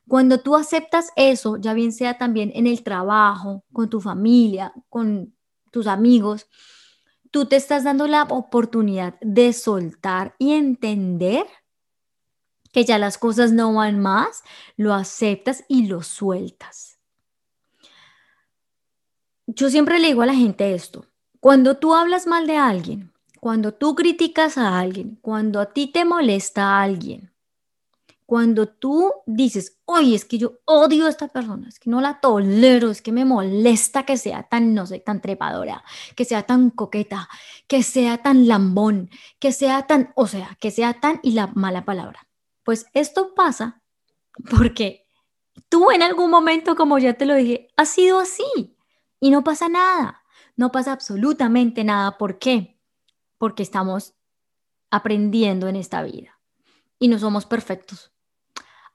Cuando 0.09 0.41
tú 0.41 0.57
aceptas 0.57 1.11
eso, 1.17 1.57
ya 1.57 1.75
bien 1.75 1.93
sea 1.93 2.19
también 2.19 2.53
en 2.55 2.67
el 2.67 2.83
trabajo, 2.83 3.65
con 3.73 3.89
tu 3.89 4.01
familia, 4.01 4.73
con 4.89 5.35
tus 5.71 5.87
amigos, 5.87 6.49
tú 7.31 7.47
te 7.47 7.57
estás 7.57 7.85
dando 7.85 8.07
la 8.07 8.25
oportunidad 8.25 9.19
de 9.21 9.53
soltar 9.53 10.35
y 10.39 10.53
entender 10.53 11.47
que 12.73 12.85
ya 12.85 12.99
las 12.99 13.19
cosas 13.19 13.53
no 13.53 13.75
van 13.75 14.01
más, 14.01 14.43
lo 14.77 14.95
aceptas 14.95 15.65
y 15.69 15.87
lo 15.87 16.03
sueltas. 16.03 16.99
Yo 19.47 19.71
siempre 19.71 19.99
le 19.99 20.09
digo 20.09 20.23
a 20.23 20.27
la 20.27 20.35
gente 20.35 20.75
esto, 20.75 21.07
cuando 21.43 21.77
tú 21.77 21.93
hablas 21.93 22.29
mal 22.29 22.47
de 22.47 22.57
alguien, 22.57 23.13
cuando 23.41 23.75
tú 23.75 23.97
criticas 23.97 24.57
a 24.57 24.79
alguien, 24.79 25.19
cuando 25.21 25.59
a 25.59 25.73
ti 25.73 25.89
te 25.89 26.05
molesta 26.05 26.81
alguien, 26.81 27.33
cuando 28.25 28.69
tú 28.69 29.13
dices, 29.27 29.81
oye, 29.85 30.15
es 30.15 30.25
que 30.25 30.39
yo 30.39 30.61
odio 30.67 31.07
a 31.07 31.09
esta 31.09 31.27
persona, 31.27 31.67
es 31.69 31.81
que 31.81 31.91
no 31.91 32.01
la 32.01 32.21
tolero, 32.21 32.93
es 32.93 33.03
que 33.03 33.11
me 33.11 33.25
molesta 33.25 34.05
que 34.05 34.19
sea 34.19 34.45
tan, 34.45 34.73
no 34.73 34.87
sé, 34.87 35.01
tan 35.01 35.21
trepadora, 35.21 35.83
que 36.15 36.25
sea 36.25 36.45
tan 36.45 36.71
coqueta, 36.71 37.29
que 37.67 37.83
sea 37.83 38.19
tan 38.19 38.47
lambón, 38.47 39.11
que 39.41 39.51
sea 39.51 39.89
tan, 39.89 40.13
o 40.15 40.29
sea, 40.29 40.57
que 40.61 40.71
sea 40.71 41.01
tan 41.01 41.19
y 41.25 41.33
la 41.33 41.49
mala 41.49 41.85
palabra. 41.85 42.29
Pues 42.63 42.87
esto 42.95 43.35
pasa 43.35 43.83
porque 44.49 45.09
tú 45.69 45.91
en 45.91 46.05
algún 46.05 46.31
momento, 46.31 46.77
como 46.77 47.01
ya 47.01 47.15
te 47.15 47.27
lo 47.27 47.35
dije, 47.35 47.67
has 47.77 47.89
sido 47.89 48.21
así 48.21 48.77
y 49.19 49.31
no 49.31 49.43
pasa 49.43 49.69
nada, 49.69 50.22
no 50.63 50.71
pasa 50.71 50.93
absolutamente 50.93 51.83
nada. 51.83 52.19
¿Por 52.19 52.39
qué? 52.39 52.79
Porque 53.37 53.65
estamos 53.65 54.15
aprendiendo 54.93 55.67
en 55.67 55.75
esta 55.75 56.05
vida 56.05 56.39
y 57.01 57.09
no 57.09 57.19
somos 57.19 57.47
perfectos. 57.47 58.13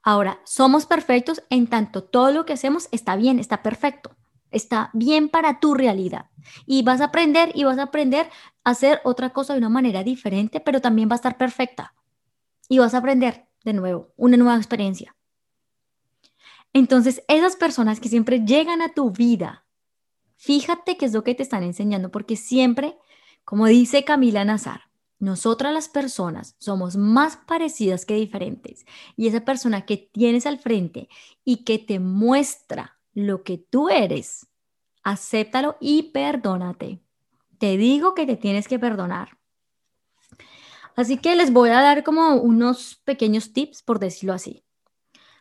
Ahora, 0.02 0.40
somos 0.46 0.86
perfectos 0.86 1.44
en 1.50 1.68
tanto 1.68 2.06
todo 2.06 2.32
lo 2.32 2.46
que 2.46 2.54
hacemos 2.54 2.88
está 2.94 3.18
bien, 3.18 3.38
está 3.38 3.64
perfecto, 3.64 4.16
está 4.50 4.92
bien 4.94 5.28
para 5.28 5.60
tu 5.60 5.74
realidad. 5.74 6.30
Y 6.66 6.84
vas 6.84 7.02
a 7.02 7.06
aprender 7.06 7.52
y 7.54 7.66
vas 7.66 7.80
a 7.80 7.84
aprender 7.84 8.30
a 8.64 8.70
hacer 8.70 9.02
otra 9.04 9.32
cosa 9.32 9.52
de 9.52 9.60
una 9.60 9.68
manera 9.68 10.04
diferente, 10.04 10.62
pero 10.62 10.80
también 10.80 11.10
va 11.10 11.16
a 11.16 11.22
estar 11.22 11.38
perfecta. 11.38 11.96
Y 12.70 12.80
vas 12.80 12.94
a 12.94 13.00
aprender 13.00 13.50
de 13.66 13.74
nuevo, 13.74 14.14
una 14.16 14.38
nueva 14.38 14.56
experiencia. 14.56 15.18
Entonces, 16.72 17.26
esas 17.28 17.58
personas 17.58 18.00
que 18.00 18.08
siempre 18.08 18.46
llegan 18.46 18.82
a 18.82 18.94
tu 18.94 19.12
vida, 19.12 19.67
fíjate 20.38 20.98
qué 20.98 21.06
es 21.06 21.14
lo 21.14 21.24
que 21.24 21.36
te 21.36 21.44
están 21.44 21.64
enseñando, 21.64 22.10
porque 22.10 22.36
siempre, 22.36 22.98
como 23.44 23.66
dice 23.68 24.06
Camila 24.06 24.46
Nazar, 24.46 24.82
nosotras 25.20 25.74
las 25.74 25.90
personas 25.90 26.56
somos 26.60 26.96
más 26.96 27.38
parecidas 27.38 28.06
que 28.06 28.14
diferentes. 28.14 28.86
Y 29.16 29.28
esa 29.28 29.44
persona 29.44 29.86
que 29.86 29.98
tienes 29.98 30.46
al 30.46 30.60
frente 30.60 31.10
y 31.44 31.64
que 31.64 31.80
te 31.80 32.00
muestra 32.00 32.98
lo 33.14 33.44
que 33.44 33.58
tú 33.58 33.90
eres, 33.90 34.48
acéptalo 35.04 35.78
y 35.80 36.12
perdónate. 36.12 37.00
Te 37.58 37.78
digo 37.78 38.14
que 38.14 38.28
te 38.28 38.36
tienes 38.36 38.68
que 38.68 38.78
perdonar. 38.78 39.38
Así 40.96 41.18
que 41.18 41.36
les 41.36 41.52
voy 41.52 41.70
a 41.70 41.82
dar 41.82 42.04
como 42.04 42.36
unos 42.36 43.02
pequeños 43.04 43.54
tips, 43.54 43.82
por 43.82 44.00
decirlo 44.00 44.34
así, 44.34 44.64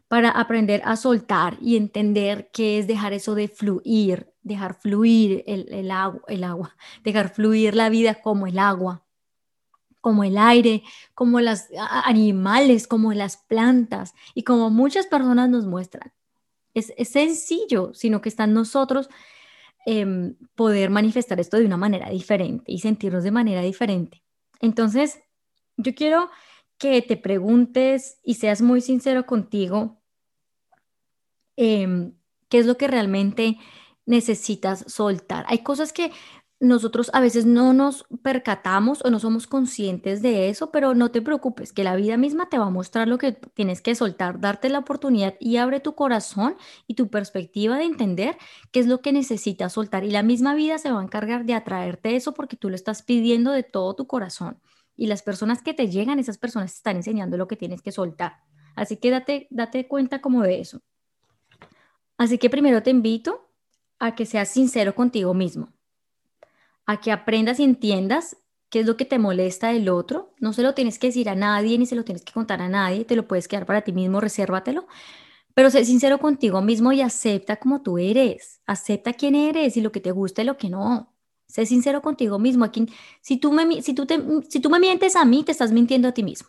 para 0.09 0.31
aprender 0.31 0.83
a 0.85 0.97
soltar 0.97 1.59
y 1.61 1.77
entender 1.77 2.51
qué 2.53 2.79
es 2.79 2.87
dejar 2.87 3.13
eso 3.13 3.35
de 3.35 3.49
fluir, 3.49 4.33
dejar 4.43 4.75
fluir 4.75 5.43
el, 5.47 5.91
agua, 5.91 6.23
el 6.29 6.45
agua, 6.45 6.77
dejar 7.05 7.35
fluir 7.35 7.75
la 7.75 7.89
vida 7.89 8.21
como 8.23 8.47
el 8.47 8.59
agua, 8.59 9.05
como 10.01 10.23
el 10.23 10.39
aire, 10.39 10.85
como 11.15 11.41
los 11.41 11.65
animales, 12.05 12.87
como 12.87 13.13
las 13.13 13.39
plantas 13.39 14.15
y 14.35 14.45
como 14.45 14.71
muchas 14.71 15.07
personas 15.07 15.49
nos 15.49 15.67
muestran. 15.67 16.13
Es, 16.75 16.93
sencillo, 17.09 17.93
sino 17.95 18.21
que 18.21 18.29
está 18.29 18.45
en 18.45 18.53
nosotros 18.53 19.09
em, 19.87 20.37
poder 20.55 20.91
manifestar 20.91 21.41
esto 21.41 21.57
de 21.57 21.65
una 21.65 21.79
manera 21.79 22.11
diferente 22.11 22.71
y 22.71 22.81
sentirnos 22.81 23.25
de 23.25 23.31
manera 23.31 23.63
diferente. 23.63 24.23
Entonces, 24.61 25.19
yo 25.77 25.95
quiero 25.95 26.31
que 26.79 27.03
te 27.03 27.17
preguntes 27.17 28.19
y 28.23 28.35
seas 28.35 28.63
muy 28.63 28.81
sincero 28.81 29.27
contigo 29.27 30.03
em, 31.57 32.15
qué 32.49 32.59
es 32.59 32.67
lo 32.67 32.77
que 32.77 32.89
realmente 32.89 33.59
necesitas 34.05 34.85
soltar. 34.87 35.45
Hay 35.49 35.61
cosas 35.61 35.93
que 35.93 36.13
nosotros 36.59 37.11
a 37.13 37.21
veces 37.21 37.45
no 37.45 37.75
nos 37.75 38.07
percatamos 38.23 39.05
o 39.05 39.11
no 39.11 39.19
somos 39.19 39.47
conscientes 39.47 40.23
de 40.23 40.49
eso, 40.49 40.71
pero 40.71 40.95
no 40.95 41.11
te 41.11 41.21
preocupes, 41.21 41.73
que 41.73 41.85
la 41.85 41.97
vida 41.97 42.17
misma 42.17 42.49
te 42.49 42.59
va 42.59 42.67
a 42.67 42.71
mostrar 42.71 43.09
lo 43.09 43.19
que 43.19 43.33
tienes 43.33 43.83
que 43.83 43.95
soltar, 43.95 44.41
darte 44.41 44.71
la 44.71 44.79
oportunidad 44.79 45.35
y 45.39 45.59
abre 45.59 45.81
tu 45.81 45.95
corazón 45.95 46.57
y 46.87 46.95
tu 46.95 47.09
perspectiva 47.09 47.77
de 47.77 47.85
entender 47.85 48.39
qué 48.73 48.81
es 48.81 48.87
lo 48.87 49.03
que 49.03 49.13
necesitas 49.13 49.75
soltar. 49.75 50.05
Y 50.05 50.11
la 50.11 50.23
misma 50.23 50.55
vida 50.55 50.79
se 50.79 50.91
va 50.91 51.01
a 51.01 51.05
encargar 51.05 51.45
de 51.45 51.55
atraerte 51.55 52.17
eso 52.17 52.33
porque 52.33 52.57
tú 52.57 52.71
lo 52.71 52.75
estás 52.75 53.03
pidiendo 53.03 53.53
de 53.53 53.63
todo 53.63 53.95
tu 53.95 54.07
corazón 54.07 54.59
y 54.97 55.07
las 55.07 55.23
personas 55.23 55.63
que 55.63 55.75
te 55.75 55.89
llegan, 55.89 56.19
esas 56.19 56.39
personas 56.39 56.73
te 56.73 56.77
están 56.79 56.97
enseñando 56.97 57.37
lo 57.37 57.49
que 57.49 57.57
tienes 57.57 57.83
que 57.83 57.93
soltar. 57.93 58.39
Así 58.75 58.97
que 58.97 59.11
date, 59.11 59.47
date 59.51 59.87
cuenta 59.89 60.21
como 60.21 60.43
de 60.43 60.61
eso. 60.61 60.83
Así 62.19 62.39
que 62.39 62.51
primero 62.51 62.83
te 62.83 62.91
invito 62.91 63.51
a 63.99 64.15
que 64.15 64.27
seas 64.27 64.49
sincero 64.49 64.95
contigo 64.95 65.35
mismo, 65.35 65.73
a 66.87 67.01
que 67.01 67.13
aprendas 67.13 67.61
y 67.61 67.65
entiendas 67.65 68.37
qué 68.71 68.81
es 68.81 68.87
lo 68.87 68.97
que 68.97 69.05
te 69.05 69.19
molesta 69.19 69.69
del 69.69 69.89
otro. 69.89 70.35
No 70.41 70.53
se 70.53 70.63
lo 70.63 70.75
tienes 70.75 70.99
que 70.99 71.09
decir 71.09 71.29
a 71.29 71.35
nadie 71.35 71.79
ni 71.79 71.87
se 71.87 71.97
lo 71.97 72.05
tienes 72.05 72.25
que 72.25 72.33
contar 72.33 72.61
a 72.63 72.69
nadie, 72.69 73.05
te 73.05 73.17
lo 73.17 73.29
puedes 73.29 73.49
quedar 73.49 73.67
para 73.67 73.83
ti 73.83 73.93
mismo, 73.93 74.21
resérvatelo. 74.21 74.87
Pero 75.55 75.71
sé 75.71 75.85
sincero 75.87 76.19
contigo 76.19 76.61
mismo 76.61 76.93
y 76.93 77.01
acepta 77.01 77.57
como 77.57 77.83
tú 77.83 77.97
eres. 77.99 78.61
Acepta 78.67 79.15
quién 79.15 79.35
eres 79.35 79.77
y 79.77 79.81
lo 79.81 79.91
que 79.91 80.01
te 80.01 80.11
gusta 80.11 80.43
y 80.43 80.45
lo 80.45 80.59
que 80.59 80.69
no. 80.69 81.16
Sé 81.47 81.67
sincero 81.67 82.03
contigo 82.03 82.39
mismo. 82.39 82.65
Aquí, 82.65 82.87
si, 83.21 83.37
tú 83.37 83.53
me, 83.53 83.83
si, 83.83 83.95
tú 83.95 84.07
te, 84.07 84.21
si 84.49 84.61
tú 84.61 84.71
me 84.71 84.81
mientes 84.81 85.17
a 85.17 85.25
mí, 85.25 85.45
te 85.45 85.53
estás 85.53 85.73
mintiendo 85.73 86.09
a 86.09 86.13
ti 86.13 86.23
mismo. 86.23 86.49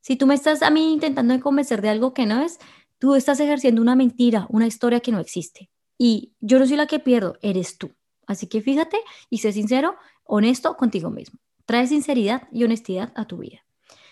Si 0.00 0.16
tú 0.16 0.26
me 0.26 0.34
estás 0.34 0.62
a 0.62 0.70
mí 0.70 0.92
intentando 0.92 1.38
convencer 1.40 1.82
de 1.82 1.88
algo 1.88 2.14
que 2.14 2.26
no 2.26 2.42
es, 2.42 2.58
tú 2.98 3.14
estás 3.14 3.40
ejerciendo 3.40 3.82
una 3.82 3.96
mentira, 3.96 4.46
una 4.50 4.66
historia 4.66 5.00
que 5.00 5.12
no 5.12 5.18
existe. 5.18 5.70
Y 5.98 6.34
yo 6.40 6.58
no 6.58 6.66
soy 6.66 6.76
la 6.76 6.86
que 6.86 6.98
pierdo, 6.98 7.38
eres 7.42 7.78
tú. 7.78 7.92
Así 8.26 8.46
que 8.46 8.60
fíjate 8.60 8.98
y 9.30 9.38
sé 9.38 9.52
sincero, 9.52 9.96
honesto 10.24 10.76
contigo 10.76 11.10
mismo. 11.10 11.40
Trae 11.64 11.86
sinceridad 11.86 12.48
y 12.52 12.64
honestidad 12.64 13.12
a 13.16 13.26
tu 13.26 13.38
vida. 13.38 13.64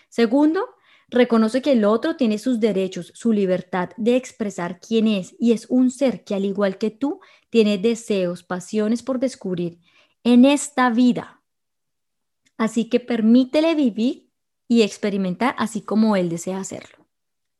Segundo, 0.09 0.65
reconoce 1.09 1.61
que 1.61 1.73
el 1.73 1.85
otro 1.85 2.15
tiene 2.15 2.37
sus 2.37 2.59
derechos, 2.59 3.11
su 3.15 3.31
libertad 3.31 3.89
de 3.97 4.15
expresar 4.15 4.79
quién 4.79 5.07
es 5.07 5.35
y 5.39 5.51
es 5.51 5.67
un 5.69 5.91
ser 5.91 6.23
que 6.23 6.35
al 6.35 6.45
igual 6.45 6.77
que 6.77 6.91
tú 6.91 7.19
tiene 7.49 7.77
deseos, 7.77 8.43
pasiones 8.43 9.03
por 9.03 9.19
descubrir 9.19 9.79
en 10.25 10.43
esta 10.43 10.89
vida. 10.89 11.39
Así 12.57 12.89
que 12.89 12.99
permítele 12.99 13.75
vivir 13.75 14.31
y 14.67 14.81
experimentar 14.81 15.55
así 15.57 15.81
como 15.81 16.15
él 16.15 16.29
desea 16.29 16.57
hacerlo. 16.57 17.05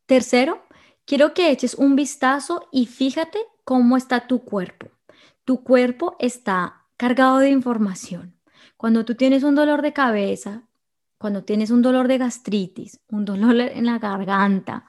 Tercero, 0.08 0.66
quiero 1.06 1.34
que 1.34 1.52
eches 1.52 1.76
un 1.76 1.96
vistazo 1.96 2.68
y 2.72 2.88
fíjate 2.88 3.40
cómo 3.64 3.98
está 3.98 4.28
tu 4.28 4.44
cuerpo. 4.44 4.88
Tu 5.46 5.64
cuerpo 5.64 6.16
está 6.20 6.88
cargado 6.98 7.38
de 7.38 7.52
información. 7.52 8.36
Cuando 8.78 9.06
tú 9.06 9.14
tienes 9.14 9.44
un 9.44 9.54
dolor 9.54 9.84
de 9.84 9.94
cabeza, 9.94 10.64
cuando 11.20 11.44
tienes 11.44 11.70
un 11.70 11.84
dolor 11.84 12.08
de 12.08 12.18
gastritis, 12.18 13.00
un 13.10 13.26
dolor 13.26 13.56
en 13.60 13.86
la 13.86 14.00
garganta, 14.00 14.86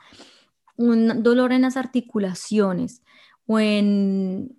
un 0.77 1.23
dolor 1.23 1.53
en 1.53 1.63
las 1.63 1.77
articulaciones 1.77 3.03
o 3.47 3.59
en, 3.59 4.59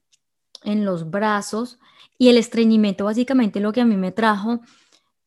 en 0.64 0.86
los 0.86 1.10
brazos, 1.10 1.80
y 2.18 2.30
el 2.30 2.38
estreñimiento 2.38 3.06
básicamente 3.06 3.60
lo 3.60 3.72
que 3.72 3.82
a 3.82 3.86
mí 3.86 3.96
me 3.96 4.12
trajo 4.12 4.62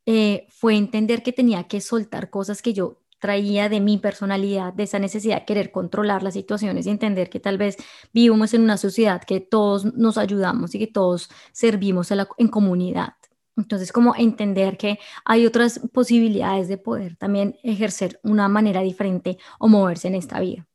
eh, 0.06 0.46
fue 0.50 0.76
entender 0.76 1.22
que 1.22 1.32
tenía 1.32 1.64
que 1.64 1.80
soltar 1.80 2.30
cosas 2.30 2.62
que 2.62 2.72
yo 2.72 3.00
traía 3.20 3.68
de 3.68 3.80
mi 3.80 3.98
personalidad, 3.98 4.72
de 4.72 4.84
esa 4.84 4.98
necesidad 4.98 5.40
de 5.40 5.44
querer 5.44 5.70
controlar 5.70 6.22
las 6.22 6.34
situaciones 6.34 6.86
y 6.86 6.90
entender 6.90 7.28
que 7.28 7.38
tal 7.38 7.58
vez 7.58 7.76
vivimos 8.12 8.54
en 8.54 8.62
una 8.62 8.78
sociedad 8.78 9.22
que 9.22 9.40
todos 9.40 9.84
nos 9.94 10.16
ayudamos 10.18 10.74
y 10.74 10.78
que 10.78 10.86
todos 10.86 11.28
servimos 11.52 12.10
en 12.10 12.48
comunidad. 12.48 13.14
Entonces, 13.56 13.92
como 13.92 14.14
entender 14.16 14.78
que 14.78 14.98
hay 15.24 15.44
otras 15.44 15.80
posibilidades 15.92 16.68
de 16.68 16.78
poder 16.78 17.16
también 17.16 17.56
ejercer 17.62 18.18
una 18.22 18.48
manera 18.48 18.80
diferente 18.80 19.36
o 19.58 19.68
moverse 19.68 20.08
en 20.08 20.14
esta 20.14 20.40
vida. 20.40 20.66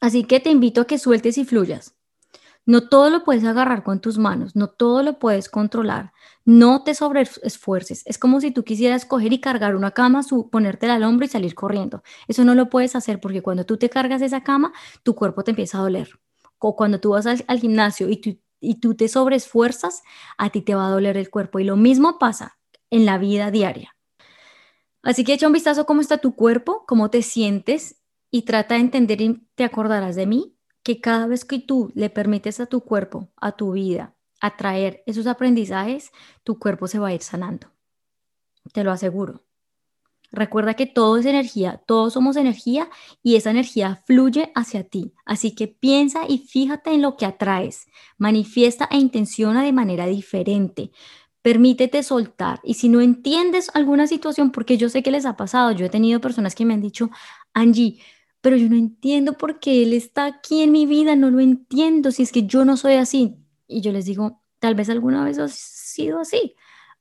Así 0.00 0.24
que 0.24 0.38
te 0.38 0.50
invito 0.50 0.82
a 0.82 0.86
que 0.86 0.98
sueltes 0.98 1.38
y 1.38 1.44
fluyas. 1.44 1.97
No 2.68 2.86
todo 2.86 3.08
lo 3.08 3.24
puedes 3.24 3.44
agarrar 3.44 3.82
con 3.82 4.02
tus 4.02 4.18
manos, 4.18 4.54
no 4.54 4.68
todo 4.68 5.02
lo 5.02 5.18
puedes 5.18 5.48
controlar, 5.48 6.12
no 6.44 6.84
te 6.84 6.94
sobreesfuerces. 6.94 8.02
Es 8.04 8.18
como 8.18 8.42
si 8.42 8.50
tú 8.50 8.62
quisieras 8.62 9.06
coger 9.06 9.32
y 9.32 9.40
cargar 9.40 9.74
una 9.74 9.92
cama, 9.92 10.20
ponértela 10.52 10.96
al 10.96 11.04
hombro 11.04 11.24
y 11.24 11.30
salir 11.30 11.54
corriendo. 11.54 12.02
Eso 12.26 12.44
no 12.44 12.54
lo 12.54 12.68
puedes 12.68 12.94
hacer 12.94 13.20
porque 13.20 13.40
cuando 13.40 13.64
tú 13.64 13.78
te 13.78 13.88
cargas 13.88 14.20
esa 14.20 14.42
cama, 14.42 14.74
tu 15.02 15.14
cuerpo 15.14 15.44
te 15.44 15.52
empieza 15.52 15.78
a 15.78 15.80
doler. 15.80 16.10
O 16.58 16.76
cuando 16.76 17.00
tú 17.00 17.12
vas 17.12 17.24
al, 17.24 17.58
gimnasio 17.58 18.10
y 18.10 18.18
tú, 18.18 18.38
y 18.60 18.80
tú 18.80 18.94
te 18.94 19.08
sobreesfuerzas, 19.08 20.02
a 20.36 20.50
ti 20.50 20.60
te 20.60 20.74
va 20.74 20.88
a 20.88 20.90
doler 20.90 21.16
el 21.16 21.30
cuerpo. 21.30 21.60
Y 21.60 21.64
lo 21.64 21.76
mismo 21.76 22.18
pasa 22.18 22.58
en 22.90 23.06
la 23.06 23.16
vida 23.16 23.50
diaria. 23.50 23.96
Así 25.02 25.24
que 25.24 25.32
echa 25.32 25.46
un 25.46 25.54
vistazo 25.54 25.86
cómo 25.86 26.02
está 26.02 26.18
tu 26.18 26.34
cuerpo, 26.34 26.84
cómo 26.86 27.08
te 27.08 27.22
sientes 27.22 28.02
y 28.30 28.42
trata 28.42 28.74
de 28.74 28.82
entender 28.82 29.22
y 29.22 29.48
te 29.54 29.64
acordarás 29.64 30.16
de 30.16 30.26
mí 30.26 30.57
que 30.88 31.02
cada 31.02 31.26
vez 31.26 31.44
que 31.44 31.58
tú 31.58 31.92
le 31.94 32.08
permites 32.08 32.60
a 32.60 32.66
tu 32.66 32.80
cuerpo, 32.80 33.28
a 33.36 33.52
tu 33.52 33.72
vida, 33.72 34.14
atraer 34.40 35.02
esos 35.04 35.26
aprendizajes, 35.26 36.12
tu 36.44 36.58
cuerpo 36.58 36.86
se 36.86 36.98
va 36.98 37.08
a 37.08 37.12
ir 37.12 37.20
sanando. 37.20 37.66
Te 38.72 38.84
lo 38.84 38.90
aseguro. 38.90 39.44
Recuerda 40.32 40.72
que 40.72 40.86
todo 40.86 41.18
es 41.18 41.26
energía, 41.26 41.82
todos 41.86 42.14
somos 42.14 42.36
energía 42.36 42.88
y 43.22 43.36
esa 43.36 43.50
energía 43.50 44.02
fluye 44.06 44.50
hacia 44.54 44.82
ti. 44.82 45.12
Así 45.26 45.54
que 45.54 45.68
piensa 45.68 46.22
y 46.26 46.38
fíjate 46.38 46.94
en 46.94 47.02
lo 47.02 47.18
que 47.18 47.26
atraes. 47.26 47.86
Manifiesta 48.16 48.88
e 48.90 48.96
intenciona 48.96 49.62
de 49.62 49.72
manera 49.72 50.06
diferente. 50.06 50.90
Permítete 51.42 52.02
soltar. 52.02 52.60
Y 52.64 52.74
si 52.74 52.88
no 52.88 53.02
entiendes 53.02 53.70
alguna 53.74 54.06
situación, 54.06 54.52
porque 54.52 54.78
yo 54.78 54.88
sé 54.88 55.02
que 55.02 55.10
les 55.10 55.26
ha 55.26 55.36
pasado, 55.36 55.70
yo 55.72 55.84
he 55.84 55.90
tenido 55.90 56.22
personas 56.22 56.54
que 56.54 56.64
me 56.64 56.72
han 56.72 56.80
dicho, 56.80 57.10
Angie, 57.52 58.00
pero 58.40 58.56
yo 58.56 58.68
no 58.68 58.76
entiendo 58.76 59.34
por 59.34 59.58
qué 59.58 59.82
él 59.82 59.92
está 59.92 60.26
aquí 60.26 60.62
en 60.62 60.72
mi 60.72 60.86
vida, 60.86 61.16
no 61.16 61.30
lo 61.30 61.40
entiendo, 61.40 62.12
si 62.12 62.22
es 62.22 62.32
que 62.32 62.46
yo 62.46 62.64
no 62.64 62.76
soy 62.76 62.94
así. 62.94 63.36
Y 63.66 63.80
yo 63.80 63.92
les 63.92 64.04
digo, 64.04 64.42
tal 64.58 64.74
vez 64.74 64.88
alguna 64.88 65.24
vez 65.24 65.38
has 65.38 65.52
sido 65.52 66.20
así, 66.20 66.54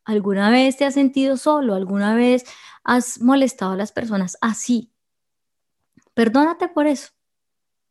alguna 0.04 0.50
vez 0.50 0.78
te 0.78 0.86
has 0.86 0.94
sentido 0.94 1.38
solo, 1.38 1.76
alguna 1.76 2.16
vez 2.16 2.46
has 2.84 3.22
molestado 3.22 3.74
a 3.74 3.78
las 3.78 3.92
personas 3.92 4.38
así. 4.42 4.92
Perdónate 6.14 6.68
por 6.68 6.88
eso. 6.88 7.12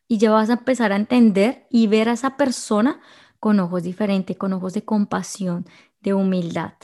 Y 0.09 0.19
ya 0.19 0.31
vas 0.31 0.51
a 0.51 0.55
empezar 0.55 0.93
a 0.93 0.97
entender 0.97 1.67
y 1.71 1.87
ver 1.87 2.09
a 2.09 2.13
esa 2.13 2.37
persona 2.37 3.01
con 3.41 3.61
ojos 3.61 3.83
diferentes, 3.83 4.37
con 4.37 4.53
ojos 4.53 4.73
de 4.73 4.85
compasión, 4.85 5.67
de 6.01 6.15
humildad, 6.15 6.75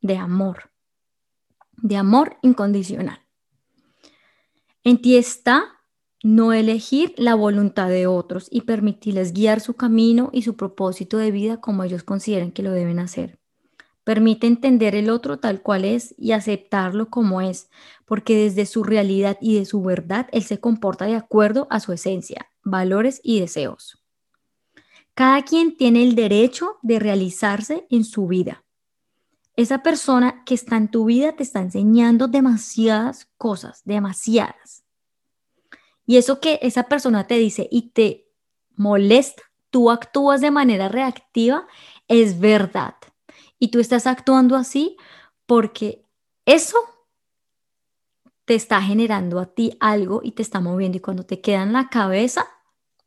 de 0.00 0.16
amor, 0.16 0.70
de 1.76 1.96
amor 1.96 2.38
incondicional. 2.42 3.20
En 4.84 5.00
ti 5.00 5.16
está 5.16 5.81
no 6.22 6.52
elegir 6.52 7.14
la 7.16 7.34
voluntad 7.34 7.88
de 7.88 8.06
otros 8.06 8.46
y 8.50 8.62
permitirles 8.62 9.32
guiar 9.32 9.60
su 9.60 9.74
camino 9.74 10.30
y 10.32 10.42
su 10.42 10.56
propósito 10.56 11.18
de 11.18 11.32
vida 11.32 11.60
como 11.60 11.82
ellos 11.82 12.04
consideren 12.04 12.52
que 12.52 12.62
lo 12.62 12.70
deben 12.70 13.00
hacer. 13.00 13.40
Permite 14.04 14.46
entender 14.46 14.94
el 14.94 15.10
otro 15.10 15.38
tal 15.38 15.62
cual 15.62 15.84
es 15.84 16.14
y 16.18 16.32
aceptarlo 16.32 17.08
como 17.08 17.40
es, 17.40 17.68
porque 18.04 18.36
desde 18.36 18.66
su 18.66 18.84
realidad 18.84 19.36
y 19.40 19.56
de 19.56 19.64
su 19.64 19.82
verdad 19.82 20.28
él 20.32 20.42
se 20.42 20.58
comporta 20.58 21.06
de 21.06 21.16
acuerdo 21.16 21.66
a 21.70 21.80
su 21.80 21.92
esencia, 21.92 22.48
valores 22.62 23.20
y 23.22 23.40
deseos. 23.40 23.98
Cada 25.14 25.42
quien 25.42 25.76
tiene 25.76 26.02
el 26.02 26.14
derecho 26.14 26.78
de 26.82 26.98
realizarse 26.98 27.86
en 27.90 28.04
su 28.04 28.26
vida. 28.26 28.64
Esa 29.54 29.82
persona 29.82 30.42
que 30.46 30.54
está 30.54 30.76
en 30.76 30.90
tu 30.90 31.04
vida 31.04 31.36
te 31.36 31.42
está 31.42 31.60
enseñando 31.60 32.26
demasiadas 32.26 33.28
cosas, 33.36 33.82
demasiadas 33.84 34.82
y 36.06 36.16
eso 36.16 36.40
que 36.40 36.58
esa 36.62 36.84
persona 36.84 37.26
te 37.26 37.38
dice 37.38 37.68
y 37.70 37.90
te 37.90 38.28
molesta, 38.76 39.42
tú 39.70 39.90
actúas 39.90 40.40
de 40.40 40.50
manera 40.50 40.88
reactiva, 40.88 41.66
es 42.08 42.38
verdad. 42.40 42.96
Y 43.58 43.68
tú 43.68 43.80
estás 43.80 44.06
actuando 44.06 44.56
así 44.56 44.96
porque 45.46 46.04
eso 46.46 46.76
te 48.44 48.54
está 48.54 48.82
generando 48.82 49.38
a 49.38 49.46
ti 49.46 49.76
algo 49.80 50.20
y 50.22 50.32
te 50.32 50.42
está 50.42 50.60
moviendo. 50.60 50.98
Y 50.98 51.00
cuando 51.00 51.24
te 51.24 51.40
queda 51.40 51.62
en 51.62 51.72
la 51.72 51.88
cabeza, 51.88 52.46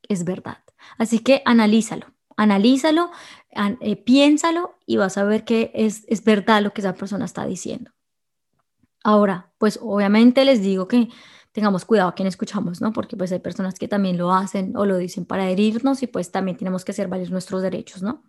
es 0.08 0.24
verdad. 0.24 0.60
Así 0.98 1.20
que 1.20 1.42
analízalo, 1.46 2.08
analízalo, 2.38 3.12
eh, 3.82 3.96
piénsalo 3.96 4.78
y 4.86 4.98
vas 4.98 5.18
a 5.18 5.24
ver 5.24 5.44
que 5.44 5.72
es, 5.74 6.06
es 6.08 6.24
verdad 6.24 6.62
lo 6.62 6.74
que 6.74 6.82
esa 6.82 6.96
persona 6.96 7.26
está 7.26 7.46
diciendo. 7.46 7.92
Ahora, 9.04 9.52
pues 9.58 9.78
obviamente 9.82 10.46
les 10.46 10.62
digo 10.62 10.88
que 10.88 11.10
tengamos 11.56 11.86
cuidado 11.86 12.10
a 12.10 12.16
quien 12.16 12.28
escuchamos, 12.28 12.82
¿no? 12.82 12.92
Porque 12.92 13.16
pues 13.16 13.32
hay 13.32 13.40
personas 13.40 13.80
que 13.80 13.88
también 13.88 14.18
lo 14.18 14.34
hacen 14.34 14.76
o 14.76 14.86
lo 14.86 14.98
dicen 14.98 15.24
para 15.24 15.50
herirnos 15.50 16.04
y 16.04 16.08
pues 16.08 16.30
también 16.30 16.58
tenemos 16.58 16.84
que 16.84 16.92
hacer 16.92 17.08
valer 17.08 17.32
nuestros 17.32 17.62
derechos, 17.62 18.04
¿no? 18.04 18.24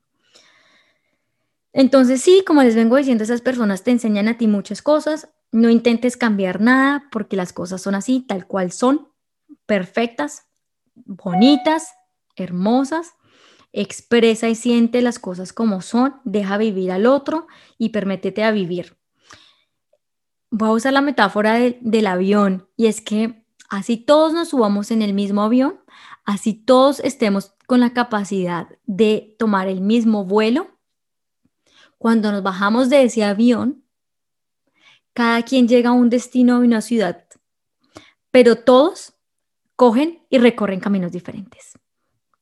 Entonces 1.73 2.23
sí, 2.23 2.45
como 2.47 2.63
les 2.63 2.77
vengo 2.77 2.97
diciendo, 2.97 3.25
esas 3.25 3.41
personas 3.41 3.83
te 3.83 3.91
enseñan 3.91 4.29
a 4.29 4.39
ti 4.39 4.47
muchas 4.47 4.81
cosas, 4.81 5.29
no 5.51 5.71
intentes 5.71 6.17
cambiar 6.17 6.61
nada 6.61 7.09
porque 7.11 7.35
las 7.35 7.53
cosas 7.53 7.83
son 7.83 7.97
así, 7.97 8.25
tal 8.29 8.47
cual 8.47 8.71
son, 8.71 9.09
perfectas, 9.67 10.47
bonitas, 10.95 11.95
hermosas. 12.37 13.15
Expresa 13.73 14.49
y 14.49 14.55
siente 14.55 15.03
las 15.03 15.19
cosas 15.19 15.53
como 15.53 15.83
son, 15.83 16.21
deja 16.25 16.59
vivir 16.59 16.93
al 16.93 17.07
otro 17.07 17.49
y 17.77 17.89
permítete 17.89 18.45
a 18.45 18.53
vivir 18.53 18.97
voy 20.51 20.69
a 20.69 20.73
usar 20.73 20.93
la 20.93 21.01
metáfora 21.01 21.55
del 21.55 22.07
avión 22.07 22.69
y 22.77 22.87
es 22.87 23.01
que 23.01 23.45
así 23.69 23.97
todos 23.97 24.33
nos 24.33 24.49
subamos 24.49 24.91
en 24.91 25.03
el 25.03 25.13
mismo 25.13 25.43
avión, 25.43 25.81
así 26.25 26.55
todos 26.55 27.01
estemos 27.01 27.55
con 27.67 27.81
la 27.81 27.93
capacidad 27.93 28.69
de 28.85 29.35
tomar 29.39 29.69
el 29.69 29.81
mismo 29.81 30.25
vuelo, 30.25 30.69
cuando 31.99 32.31
nos 32.31 32.43
bajamos 32.43 32.89
de 32.91 33.05
ese 33.05 33.25
avión, 33.25 33.85
cada 35.13 35.43
quien 35.43 35.67
llega 35.67 35.91
a 35.91 35.95
un 35.95 36.11
destino 36.11 36.63
y 36.63 36.67
una 36.67 36.83
ciudad, 36.83 37.25
pero 38.31 38.57
todos 38.57 39.15
cogen 39.75 40.23
y 40.31 40.39
recorren 40.39 40.81
caminos 40.81 41.13
diferentes. 41.13 41.73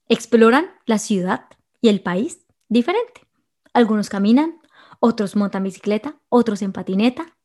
Exploran 0.09 0.71
la 0.87 0.99
ciudad 0.99 1.47
y 1.81 1.89
el 1.89 2.01
país 2.01 2.45
diferente. 2.69 3.27
Algunos 3.73 4.09
caminan, 4.09 4.61
otros 5.01 5.37
montan 5.37 5.63
bicicleta, 5.63 6.17
otros 6.29 6.63
en 6.63 6.73
patineta, 6.73 7.37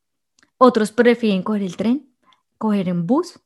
otros 0.59 0.91
prefieren 0.91 1.41
coger 1.41 1.63
el 1.63 1.77
tren, 1.77 2.13
coger 2.57 2.89
en 2.89 3.07
bus. 3.07 3.39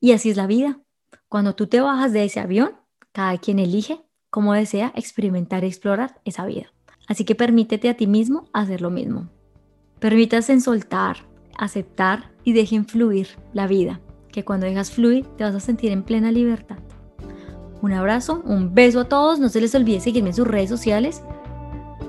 Y 0.00 0.12
así 0.12 0.30
es 0.30 0.36
la 0.36 0.46
vida. 0.46 0.80
Cuando 1.28 1.54
tú 1.54 1.66
te 1.66 1.80
bajas 1.80 2.12
de 2.12 2.24
ese 2.24 2.40
avión, 2.40 2.72
cada 3.12 3.36
quien 3.36 3.58
elige 3.58 4.00
cómo 4.30 4.54
desea 4.54 4.92
experimentar 4.96 5.62
y 5.62 5.66
explorar 5.66 6.20
esa 6.24 6.46
vida. 6.46 6.72
Así 7.06 7.24
que 7.24 7.34
permítete 7.34 7.90
a 7.90 7.96
ti 7.96 8.06
mismo 8.06 8.48
hacer 8.54 8.80
lo 8.80 8.90
mismo. 8.90 9.28
Permítase 10.00 10.58
soltar, 10.60 11.18
aceptar 11.58 12.32
y 12.44 12.54
dejen 12.54 12.86
fluir 12.86 13.28
la 13.52 13.66
vida, 13.66 14.00
que 14.32 14.44
cuando 14.44 14.66
dejas 14.66 14.90
fluir 14.90 15.26
te 15.36 15.44
vas 15.44 15.54
a 15.54 15.60
sentir 15.60 15.92
en 15.92 16.02
plena 16.02 16.32
libertad. 16.32 16.78
Un 17.82 17.92
abrazo, 17.92 18.42
un 18.46 18.74
beso 18.74 19.00
a 19.00 19.08
todos, 19.08 19.38
no 19.38 19.50
se 19.50 19.60
les 19.60 19.74
olvide 19.74 20.00
seguirme 20.00 20.30
en 20.30 20.36
sus 20.36 20.46
redes 20.46 20.70
sociales. 20.70 21.22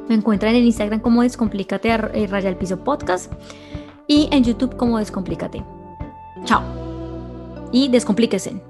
Me 0.08 0.16
encuentran 0.16 0.56
en 0.56 0.64
Instagram 0.64 1.02
como 1.02 1.24
Descomplícate 1.24 1.90
eh, 1.90 2.28
Raya 2.28 2.50
el 2.50 2.56
Piso 2.56 2.84
Podcast 2.84 3.34
y 4.10 4.28
en 4.32 4.44
YouTube 4.44 4.76
como 4.76 4.98
Descomplícate. 4.98 5.64
Chao. 6.44 6.64
Y 7.72 7.88
descomplíquese. 7.88 8.62